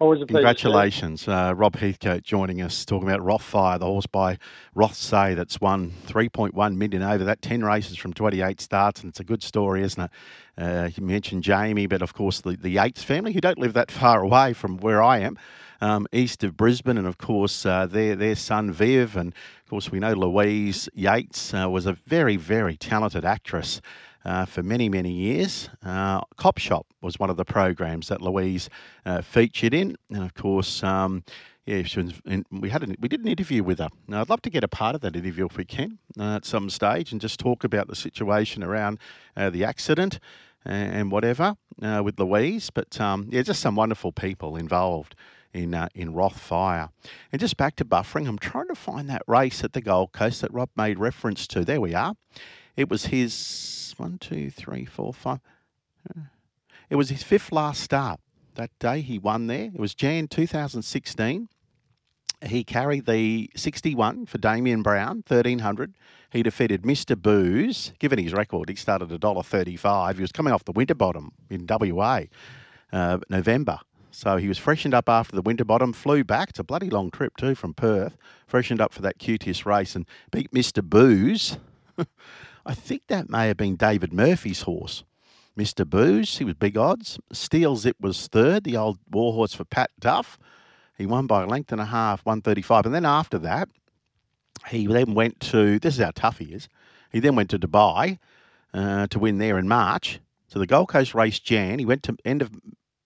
Always 0.00 0.22
a 0.22 0.26
pleasure. 0.26 0.46
Congratulations, 0.46 1.26
uh, 1.26 1.52
Rob 1.56 1.74
Heathcote 1.74 2.22
joining 2.22 2.62
us, 2.62 2.84
talking 2.84 3.08
about 3.08 3.20
Rothfire, 3.20 3.80
the 3.80 3.86
horse 3.86 4.06
by 4.06 4.38
Rothesay 4.76 5.34
that's 5.34 5.60
won 5.60 5.90
3.1 6.06 6.76
million 6.76 7.02
over 7.02 7.24
that 7.24 7.42
10 7.42 7.64
races 7.64 7.96
from 7.96 8.12
28 8.12 8.60
starts, 8.60 9.00
and 9.00 9.08
it's 9.08 9.18
a 9.18 9.24
good 9.24 9.42
story, 9.42 9.82
isn't 9.82 10.04
it? 10.04 10.10
Uh, 10.56 10.90
you 10.94 11.04
mentioned 11.04 11.42
Jamie, 11.42 11.88
but 11.88 12.00
of 12.00 12.14
course 12.14 12.40
the, 12.42 12.56
the 12.56 12.70
Yates 12.70 13.02
family, 13.02 13.32
who 13.32 13.40
don't 13.40 13.58
live 13.58 13.72
that 13.72 13.90
far 13.90 14.22
away 14.22 14.52
from 14.52 14.76
where 14.76 15.02
I 15.02 15.18
am, 15.18 15.36
um, 15.80 16.06
east 16.12 16.44
of 16.44 16.56
Brisbane, 16.56 16.96
and 16.96 17.06
of 17.08 17.18
course 17.18 17.66
uh, 17.66 17.86
their 17.86 18.14
their 18.14 18.36
son 18.36 18.70
Viv, 18.70 19.16
and 19.16 19.32
of 19.64 19.70
course 19.70 19.90
we 19.90 19.98
know 19.98 20.12
Louise 20.12 20.88
Yates 20.94 21.52
uh, 21.52 21.68
was 21.68 21.86
a 21.86 21.94
very 22.06 22.36
very 22.36 22.76
talented 22.76 23.24
actress 23.24 23.80
uh, 24.28 24.44
for 24.44 24.62
many, 24.62 24.90
many 24.90 25.10
years. 25.10 25.70
Uh, 25.82 26.20
Cop 26.36 26.58
Shop 26.58 26.86
was 27.00 27.18
one 27.18 27.30
of 27.30 27.38
the 27.38 27.46
programs 27.46 28.08
that 28.08 28.20
Louise 28.20 28.68
uh, 29.06 29.22
featured 29.22 29.72
in. 29.72 29.96
And 30.10 30.22
of 30.22 30.34
course, 30.34 30.82
um, 30.82 31.24
yeah, 31.64 31.82
in, 32.26 32.44
we 32.50 32.68
had 32.68 32.82
an, 32.82 32.94
we 33.00 33.08
did 33.08 33.20
an 33.20 33.28
interview 33.28 33.64
with 33.64 33.78
her. 33.78 33.88
Now, 34.06 34.20
I'd 34.20 34.28
love 34.28 34.42
to 34.42 34.50
get 34.50 34.62
a 34.62 34.68
part 34.68 34.94
of 34.94 35.00
that 35.00 35.16
interview 35.16 35.46
if 35.46 35.56
we 35.56 35.64
can 35.64 35.98
uh, 36.18 36.36
at 36.36 36.44
some 36.44 36.68
stage 36.68 37.10
and 37.10 37.22
just 37.22 37.40
talk 37.40 37.64
about 37.64 37.88
the 37.88 37.96
situation 37.96 38.62
around 38.62 38.98
uh, 39.34 39.48
the 39.48 39.64
accident 39.64 40.20
and, 40.66 41.10
whatever 41.10 41.56
with 41.80 42.20
Louise. 42.20 42.68
But 42.68 43.00
um, 43.00 43.28
yeah, 43.30 43.40
just 43.40 43.60
some 43.60 43.76
wonderful 43.76 44.12
people 44.12 44.56
involved 44.56 45.14
in 45.54 45.74
uh, 45.74 45.88
in 45.94 46.12
Rothfire. 46.12 46.90
And 47.32 47.40
just 47.40 47.56
back 47.56 47.76
to 47.76 47.84
buffering, 47.84 48.28
I'm 48.28 48.38
trying 48.38 48.68
to 48.68 48.74
find 48.74 49.08
that 49.08 49.22
race 49.26 49.64
at 49.64 49.72
the 49.72 49.80
Gold 49.80 50.12
Coast 50.12 50.42
that 50.42 50.52
Rob 50.52 50.68
made 50.76 50.98
reference 50.98 51.46
to. 51.46 51.64
There 51.64 51.80
we 51.80 51.94
are. 51.94 52.14
It 52.78 52.88
was 52.88 53.06
his 53.06 53.92
one, 53.96 54.18
two, 54.18 54.50
three, 54.50 54.84
four, 54.84 55.12
five. 55.12 55.40
It 56.88 56.94
was 56.94 57.08
his 57.08 57.24
fifth 57.24 57.50
last 57.50 57.80
start 57.82 58.20
that 58.54 58.70
day. 58.78 59.00
He 59.00 59.18
won 59.18 59.48
there. 59.48 59.72
It 59.74 59.80
was 59.80 59.96
Jan 59.96 60.28
2016. 60.28 61.48
He 62.46 62.62
carried 62.62 63.06
the 63.06 63.50
61 63.56 64.26
for 64.26 64.38
Damian 64.38 64.84
Browne, 64.84 65.24
1300. 65.26 65.94
He 66.30 66.44
defeated 66.44 66.82
Mr. 66.82 67.20
Booze. 67.20 67.94
Given 67.98 68.20
his 68.20 68.32
record, 68.32 68.68
he 68.68 68.76
started 68.76 69.10
at 69.10 69.20
$1.35. 69.22 70.14
He 70.14 70.20
was 70.20 70.30
coming 70.30 70.52
off 70.52 70.64
the 70.64 70.70
Winterbottom 70.70 71.32
in 71.50 71.66
WA, 71.68 72.20
uh, 72.92 73.18
November. 73.28 73.80
So 74.12 74.36
he 74.36 74.46
was 74.46 74.56
freshened 74.56 74.94
up 74.94 75.08
after 75.08 75.34
the 75.34 75.42
Winterbottom, 75.42 75.94
flew 75.94 76.22
back. 76.22 76.50
It's 76.50 76.60
a 76.60 76.64
bloody 76.64 76.90
long 76.90 77.10
trip 77.10 77.36
too 77.36 77.56
from 77.56 77.74
Perth. 77.74 78.16
Freshened 78.46 78.80
up 78.80 78.92
for 78.92 79.02
that 79.02 79.18
QTIS 79.18 79.66
race 79.66 79.96
and 79.96 80.06
beat 80.30 80.52
Mr. 80.52 80.80
Booze. 80.80 81.58
I 82.68 82.74
think 82.74 83.06
that 83.06 83.30
may 83.30 83.48
have 83.48 83.56
been 83.56 83.76
David 83.76 84.12
Murphy's 84.12 84.62
horse. 84.62 85.02
Mr. 85.56 85.88
Booze, 85.88 86.36
he 86.36 86.44
was 86.44 86.54
big 86.54 86.76
odds. 86.76 87.18
Steel 87.32 87.76
Zip 87.76 87.96
was 87.98 88.26
third, 88.26 88.64
the 88.64 88.76
old 88.76 88.98
warhorse 89.10 89.54
for 89.54 89.64
Pat 89.64 89.90
Duff. 89.98 90.38
He 90.98 91.06
won 91.06 91.26
by 91.26 91.44
a 91.44 91.46
length 91.46 91.72
and 91.72 91.80
a 91.80 91.86
half, 91.86 92.26
135. 92.26 92.84
And 92.84 92.94
then 92.94 93.06
after 93.06 93.38
that, 93.38 93.70
he 94.68 94.86
then 94.86 95.14
went 95.14 95.40
to, 95.40 95.78
this 95.78 95.94
is 95.94 96.04
how 96.04 96.10
tough 96.14 96.40
he 96.40 96.52
is, 96.52 96.68
he 97.10 97.20
then 97.20 97.36
went 97.36 97.48
to 97.50 97.58
Dubai 97.58 98.18
uh, 98.74 99.06
to 99.06 99.18
win 99.18 99.38
there 99.38 99.58
in 99.58 99.66
March. 99.66 100.20
So 100.48 100.58
the 100.58 100.66
Gold 100.66 100.88
Coast 100.88 101.14
race 101.14 101.38
Jan, 101.38 101.78
he 101.78 101.86
went 101.86 102.02
to 102.02 102.16
end 102.26 102.42
of 102.42 102.50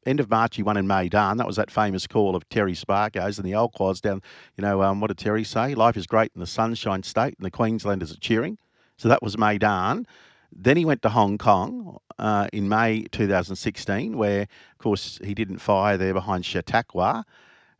end 0.05 0.19
of 0.19 0.29
March 0.29 0.57
he 0.57 0.65
won 0.65 0.77
in 0.77 0.89
Meydan. 0.89 1.37
That 1.37 1.47
was 1.47 1.55
that 1.55 1.71
famous 1.71 2.09
call 2.09 2.35
of 2.35 2.49
Terry 2.49 2.75
Spargo's 2.75 3.39
and 3.39 3.47
the 3.47 3.55
old 3.55 3.73
quads 3.73 4.01
down. 4.01 4.21
You 4.57 4.63
know, 4.63 4.83
um, 4.83 5.01
what 5.01 5.07
did 5.07 5.19
Terry 5.19 5.45
say? 5.45 5.77
Life 5.77 5.97
is 5.97 6.09
great 6.09 6.33
in 6.35 6.41
the 6.41 6.47
Sunshine 6.49 7.05
State, 7.05 7.37
and 7.39 7.47
the 7.47 7.53
Queenslanders 7.53 8.11
are 8.11 8.19
cheering. 8.19 8.59
So 9.03 9.09
that 9.09 9.21
was 9.21 9.35
Meydan. 9.35 10.07
Then 10.53 10.77
he 10.77 10.85
went 10.85 11.03
to 11.03 11.09
Hong 11.09 11.37
Kong 11.37 11.99
uh, 12.21 12.47
in 12.53 12.69
May 12.69 13.03
2016, 13.11 14.17
where, 14.17 14.43
of 14.43 14.79
course, 14.79 15.19
he 15.25 15.35
didn't 15.35 15.59
fire 15.59 15.97
there 15.97 16.15
behind 16.15 16.47
Chautauqua. 16.47 17.25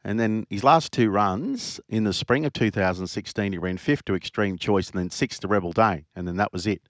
And 0.03 0.19
then 0.19 0.49
his 0.51 0.65
last 0.65 0.91
two 0.91 1.11
runs 1.11 1.79
in 1.89 2.03
the 2.03 2.13
spring 2.13 2.45
of 2.45 2.53
2016, 2.55 3.53
he 3.53 3.59
ran 3.59 3.79
fifth 3.79 4.05
to 4.07 4.17
Extreme 4.17 4.59
Choice 4.59 4.91
and 4.91 4.99
then 4.99 5.11
sixth 5.11 5.43
to 5.43 5.47
Rebel 5.47 5.71
Day. 5.71 6.07
And 6.17 6.27
then 6.27 6.39
that 6.39 6.53
was 6.53 6.67
it. 6.67 6.83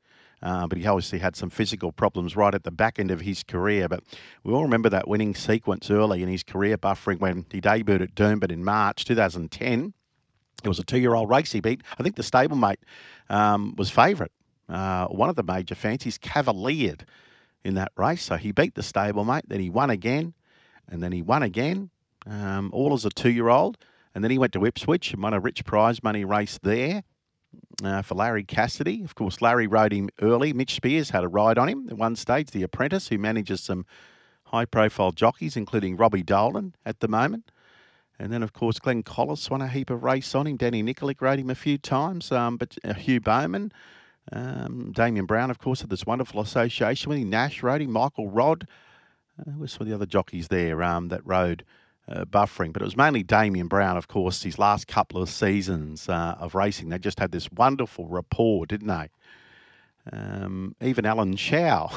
Uh, 0.43 0.67
but 0.67 0.79
he 0.79 0.87
obviously 0.87 1.19
had 1.19 1.37
some 1.37 1.51
physical 1.51 1.93
problems 1.93 2.35
right 2.35 2.55
at 2.55 2.65
the 2.65 2.71
back 2.71 2.99
end 2.99 3.11
of 3.11 3.21
his 3.21 3.43
career. 3.43 3.87
But 3.87 4.03
we 4.45 4.55
all 4.55 4.63
remember 4.63 4.89
that 4.89 5.09
winning 5.09 5.35
sequence 5.35 5.91
early 5.91 6.23
in 6.23 6.31
his 6.31 6.43
career, 6.43 6.79
buffering 6.79 7.21
when 7.21 7.45
he 7.53 7.61
debuted 7.61 8.01
at 8.01 8.15
Doomben 8.15 8.51
in 8.51 8.65
March 8.65 9.05
2010. 9.05 9.93
It 10.65 10.69
was 10.69 10.79
a 10.79 10.85
two-year-old 10.85 11.29
race 11.29 11.53
he 11.53 11.61
beat. 11.61 11.83
I 11.99 12.03
think 12.03 12.17
the 12.17 12.23
stablemate 12.23 12.77
um, 13.29 13.75
was 13.77 13.91
favourite. 13.91 14.33
Uh, 14.69 15.07
one 15.07 15.29
of 15.29 15.37
the 15.37 15.43
major 15.43 15.75
fancies 15.75 16.19
cavaliered 16.19 17.05
in 17.65 17.75
that 17.75 17.93
race, 17.97 18.23
so 18.23 18.37
he 18.37 18.53
beat 18.53 18.75
the 18.75 18.83
stablemate. 18.83 19.43
Then 19.47 19.61
he 19.61 19.71
won 19.71 19.91
again, 19.91 20.35
and 20.89 21.03
then 21.03 21.13
he 21.13 21.23
won 21.23 21.43
again, 21.43 21.91
um, 22.27 22.71
all 22.73 22.93
as 22.95 23.05
a 23.05 23.11
two-year-old. 23.11 23.79
And 24.15 24.23
then 24.23 24.31
he 24.31 24.39
went 24.39 24.53
to 24.53 24.65
Ipswich 24.65 25.13
and 25.13 25.23
won 25.23 25.35
a 25.35 25.41
rich 25.41 25.65
prize 25.65 26.03
money 26.03 26.25
race 26.25 26.59
there. 26.63 27.03
Uh, 27.85 28.01
for 28.01 28.15
Larry 28.15 28.45
Cassidy. 28.45 29.05
Of 29.05 29.15
course, 29.15 29.43
Larry 29.43 29.67
rode 29.67 29.93
him 29.93 30.09
early. 30.23 30.55
Mitch 30.55 30.75
Spears 30.75 31.11
had 31.11 31.23
a 31.23 31.29
ride 31.29 31.59
on 31.59 31.69
him 31.69 31.87
at 31.91 31.99
one 31.99 32.17
stage, 32.17 32.51
the 32.51 32.63
apprentice, 32.63 33.09
who 33.09 33.19
manages 33.19 33.61
some 33.61 33.85
high 34.45 34.65
profile 34.65 35.13
jockeys, 35.13 35.55
including 35.55 35.99
Robbie 35.99 36.23
Dolan 36.23 36.75
at 36.87 37.01
the 37.01 37.09
moment. 37.09 37.52
And 38.23 38.33
then, 38.33 38.45
of 38.45 38.53
course, 38.53 38.79
Glen 38.79 39.03
Colless 39.03 39.51
won 39.51 39.63
a 39.63 39.67
heap 39.67 39.91
of 39.91 40.05
race 40.05 40.33
on 40.37 40.47
him. 40.47 40.57
Danny 40.57 40.81
Nikolic 40.81 41.21
rode 41.21 41.41
him 41.41 41.51
a 41.51 41.57
few 41.57 41.77
times, 41.77 42.31
um, 42.31 42.57
but 42.57 42.77
uh, 42.85 42.95
Hugh 42.95 43.21
Bowman, 43.21 43.73
um, 44.31 44.93
Damian 44.93 45.27
Browne, 45.27 45.51
of 45.51 45.59
course, 45.59 45.81
had 45.81 45.91
this 45.91 46.07
wonderful 46.07 46.41
association 46.41 47.11
with 47.11 47.19
him. 47.19 47.31
Nash 47.31 47.65
rode 47.65 47.83
him, 47.83 47.91
Michael 47.91 48.31
Rodd. 48.31 48.69
Uh, 49.41 49.51
who 49.51 49.67
some 49.67 49.83
of 49.83 49.89
the 49.89 49.95
other 49.95 50.07
jockeys 50.07 50.47
there 50.49 50.85
um, 50.85 51.09
that 51.09 51.27
rode 51.27 51.65
uh, 52.07 52.25
buffering? 52.25 52.73
But 52.73 52.83
it 52.83 52.85
was 52.85 52.97
mainly 52.97 53.25
Damian 53.25 53.67
Browne, 53.67 53.97
of 53.97 54.07
course, 54.07 54.41
his 54.45 54.57
last 54.57 54.87
couple 54.87 55.21
of 55.21 55.29
seasons 55.29 56.09
uh, 56.09 56.37
of 56.39 56.55
racing. 56.55 56.91
They 56.91 56.99
just 56.99 57.19
had 57.19 57.33
this 57.33 57.51
wonderful 57.51 58.07
rapport, 58.07 58.67
didn't 58.67 58.87
they? 58.87 59.09
Um, 60.11 60.75
even 60.81 61.07
Alan 61.07 61.37
Chow 61.37 61.93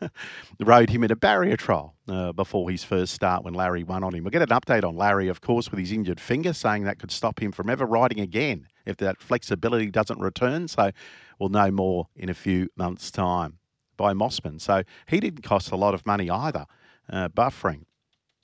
rode 0.60 0.88
him 0.88 1.04
in 1.04 1.10
a 1.12 1.16
barrier 1.16 1.56
trial 1.56 1.94
uh, 2.08 2.32
before 2.32 2.70
his 2.70 2.82
first 2.82 3.12
start 3.12 3.44
when 3.44 3.52
Larry 3.52 3.84
won 3.84 4.02
on 4.02 4.14
him. 4.14 4.24
We'll 4.24 4.30
get 4.30 4.40
an 4.40 4.48
update 4.48 4.84
on 4.84 4.96
Larry, 4.96 5.28
of 5.28 5.42
course, 5.42 5.70
with 5.70 5.78
his 5.78 5.92
injured 5.92 6.18
finger, 6.18 6.54
saying 6.54 6.84
that 6.84 6.98
could 6.98 7.10
stop 7.10 7.42
him 7.42 7.52
from 7.52 7.68
ever 7.68 7.84
riding 7.84 8.20
again 8.20 8.68
if 8.86 8.96
that 8.98 9.20
flexibility 9.20 9.90
doesn't 9.90 10.18
return. 10.18 10.66
So 10.66 10.92
we'll 11.38 11.50
know 11.50 11.70
more 11.70 12.08
in 12.16 12.30
a 12.30 12.34
few 12.34 12.68
months' 12.74 13.10
time 13.10 13.58
by 13.98 14.14
Mossman. 14.14 14.58
So 14.58 14.82
he 15.06 15.20
didn't 15.20 15.42
cost 15.42 15.70
a 15.72 15.76
lot 15.76 15.92
of 15.92 16.06
money 16.06 16.30
either, 16.30 16.64
uh, 17.10 17.28
buffering. 17.28 17.84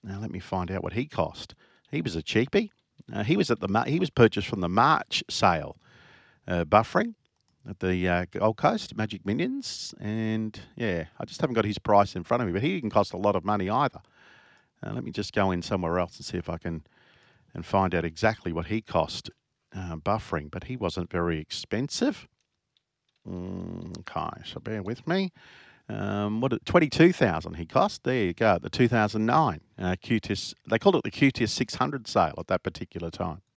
Now 0.04 0.20
let 0.20 0.30
me 0.30 0.38
find 0.38 0.70
out 0.70 0.82
what 0.82 0.92
he 0.92 1.06
cost. 1.06 1.54
He 1.90 2.02
was 2.02 2.14
a 2.14 2.22
cheapie. 2.22 2.70
Uh, 3.10 3.24
he 3.24 3.38
was 3.38 3.50
at 3.50 3.60
the 3.60 3.84
he 3.86 3.98
was 3.98 4.10
purchased 4.10 4.48
from 4.48 4.60
the 4.60 4.68
March 4.68 5.24
sale, 5.30 5.78
uh, 6.46 6.64
buffering 6.64 7.14
at 7.68 7.80
the 7.80 8.08
uh, 8.08 8.24
Gold 8.30 8.56
Coast, 8.56 8.96
Magic 8.96 9.26
Millions, 9.26 9.94
And 10.00 10.58
yeah, 10.76 11.04
I 11.18 11.24
just 11.24 11.40
haven't 11.40 11.54
got 11.54 11.64
his 11.64 11.78
price 11.78 12.16
in 12.16 12.24
front 12.24 12.42
of 12.42 12.46
me, 12.46 12.52
but 12.52 12.62
he 12.62 12.74
didn't 12.74 12.90
cost 12.90 13.12
a 13.12 13.18
lot 13.18 13.36
of 13.36 13.44
money 13.44 13.68
either. 13.68 14.00
Uh, 14.82 14.92
let 14.92 15.04
me 15.04 15.10
just 15.10 15.32
go 15.34 15.50
in 15.50 15.60
somewhere 15.60 15.98
else 15.98 16.16
and 16.16 16.24
see 16.24 16.38
if 16.38 16.48
I 16.48 16.56
can 16.56 16.82
and 17.54 17.64
find 17.64 17.94
out 17.94 18.04
exactly 18.04 18.52
what 18.52 18.66
he 18.66 18.80
cost 18.80 19.30
uh, 19.74 19.96
buffering, 19.96 20.50
but 20.50 20.64
he 20.64 20.76
wasn't 20.76 21.10
very 21.10 21.40
expensive. 21.40 22.28
Mm, 23.28 23.98
okay, 24.00 24.42
so 24.44 24.60
bear 24.60 24.82
with 24.82 25.06
me. 25.06 25.32
Um, 25.88 26.40
what 26.40 26.52
twenty-two 26.66 27.12
thousand 27.12 27.54
he 27.54 27.64
cost? 27.64 28.04
There 28.04 28.24
you 28.24 28.34
go. 28.34 28.58
The 28.58 28.70
two 28.70 28.88
thousand 28.88 29.26
nine 29.26 29.60
uh, 29.78 29.96
QTIS. 30.02 30.54
They 30.68 30.78
called 30.78 30.96
it 30.96 31.02
the 31.02 31.10
QTIS 31.10 31.48
six 31.48 31.74
hundred 31.76 32.06
sale 32.06 32.34
at 32.38 32.46
that 32.48 32.62
particular 32.62 33.10
time. 33.10 33.40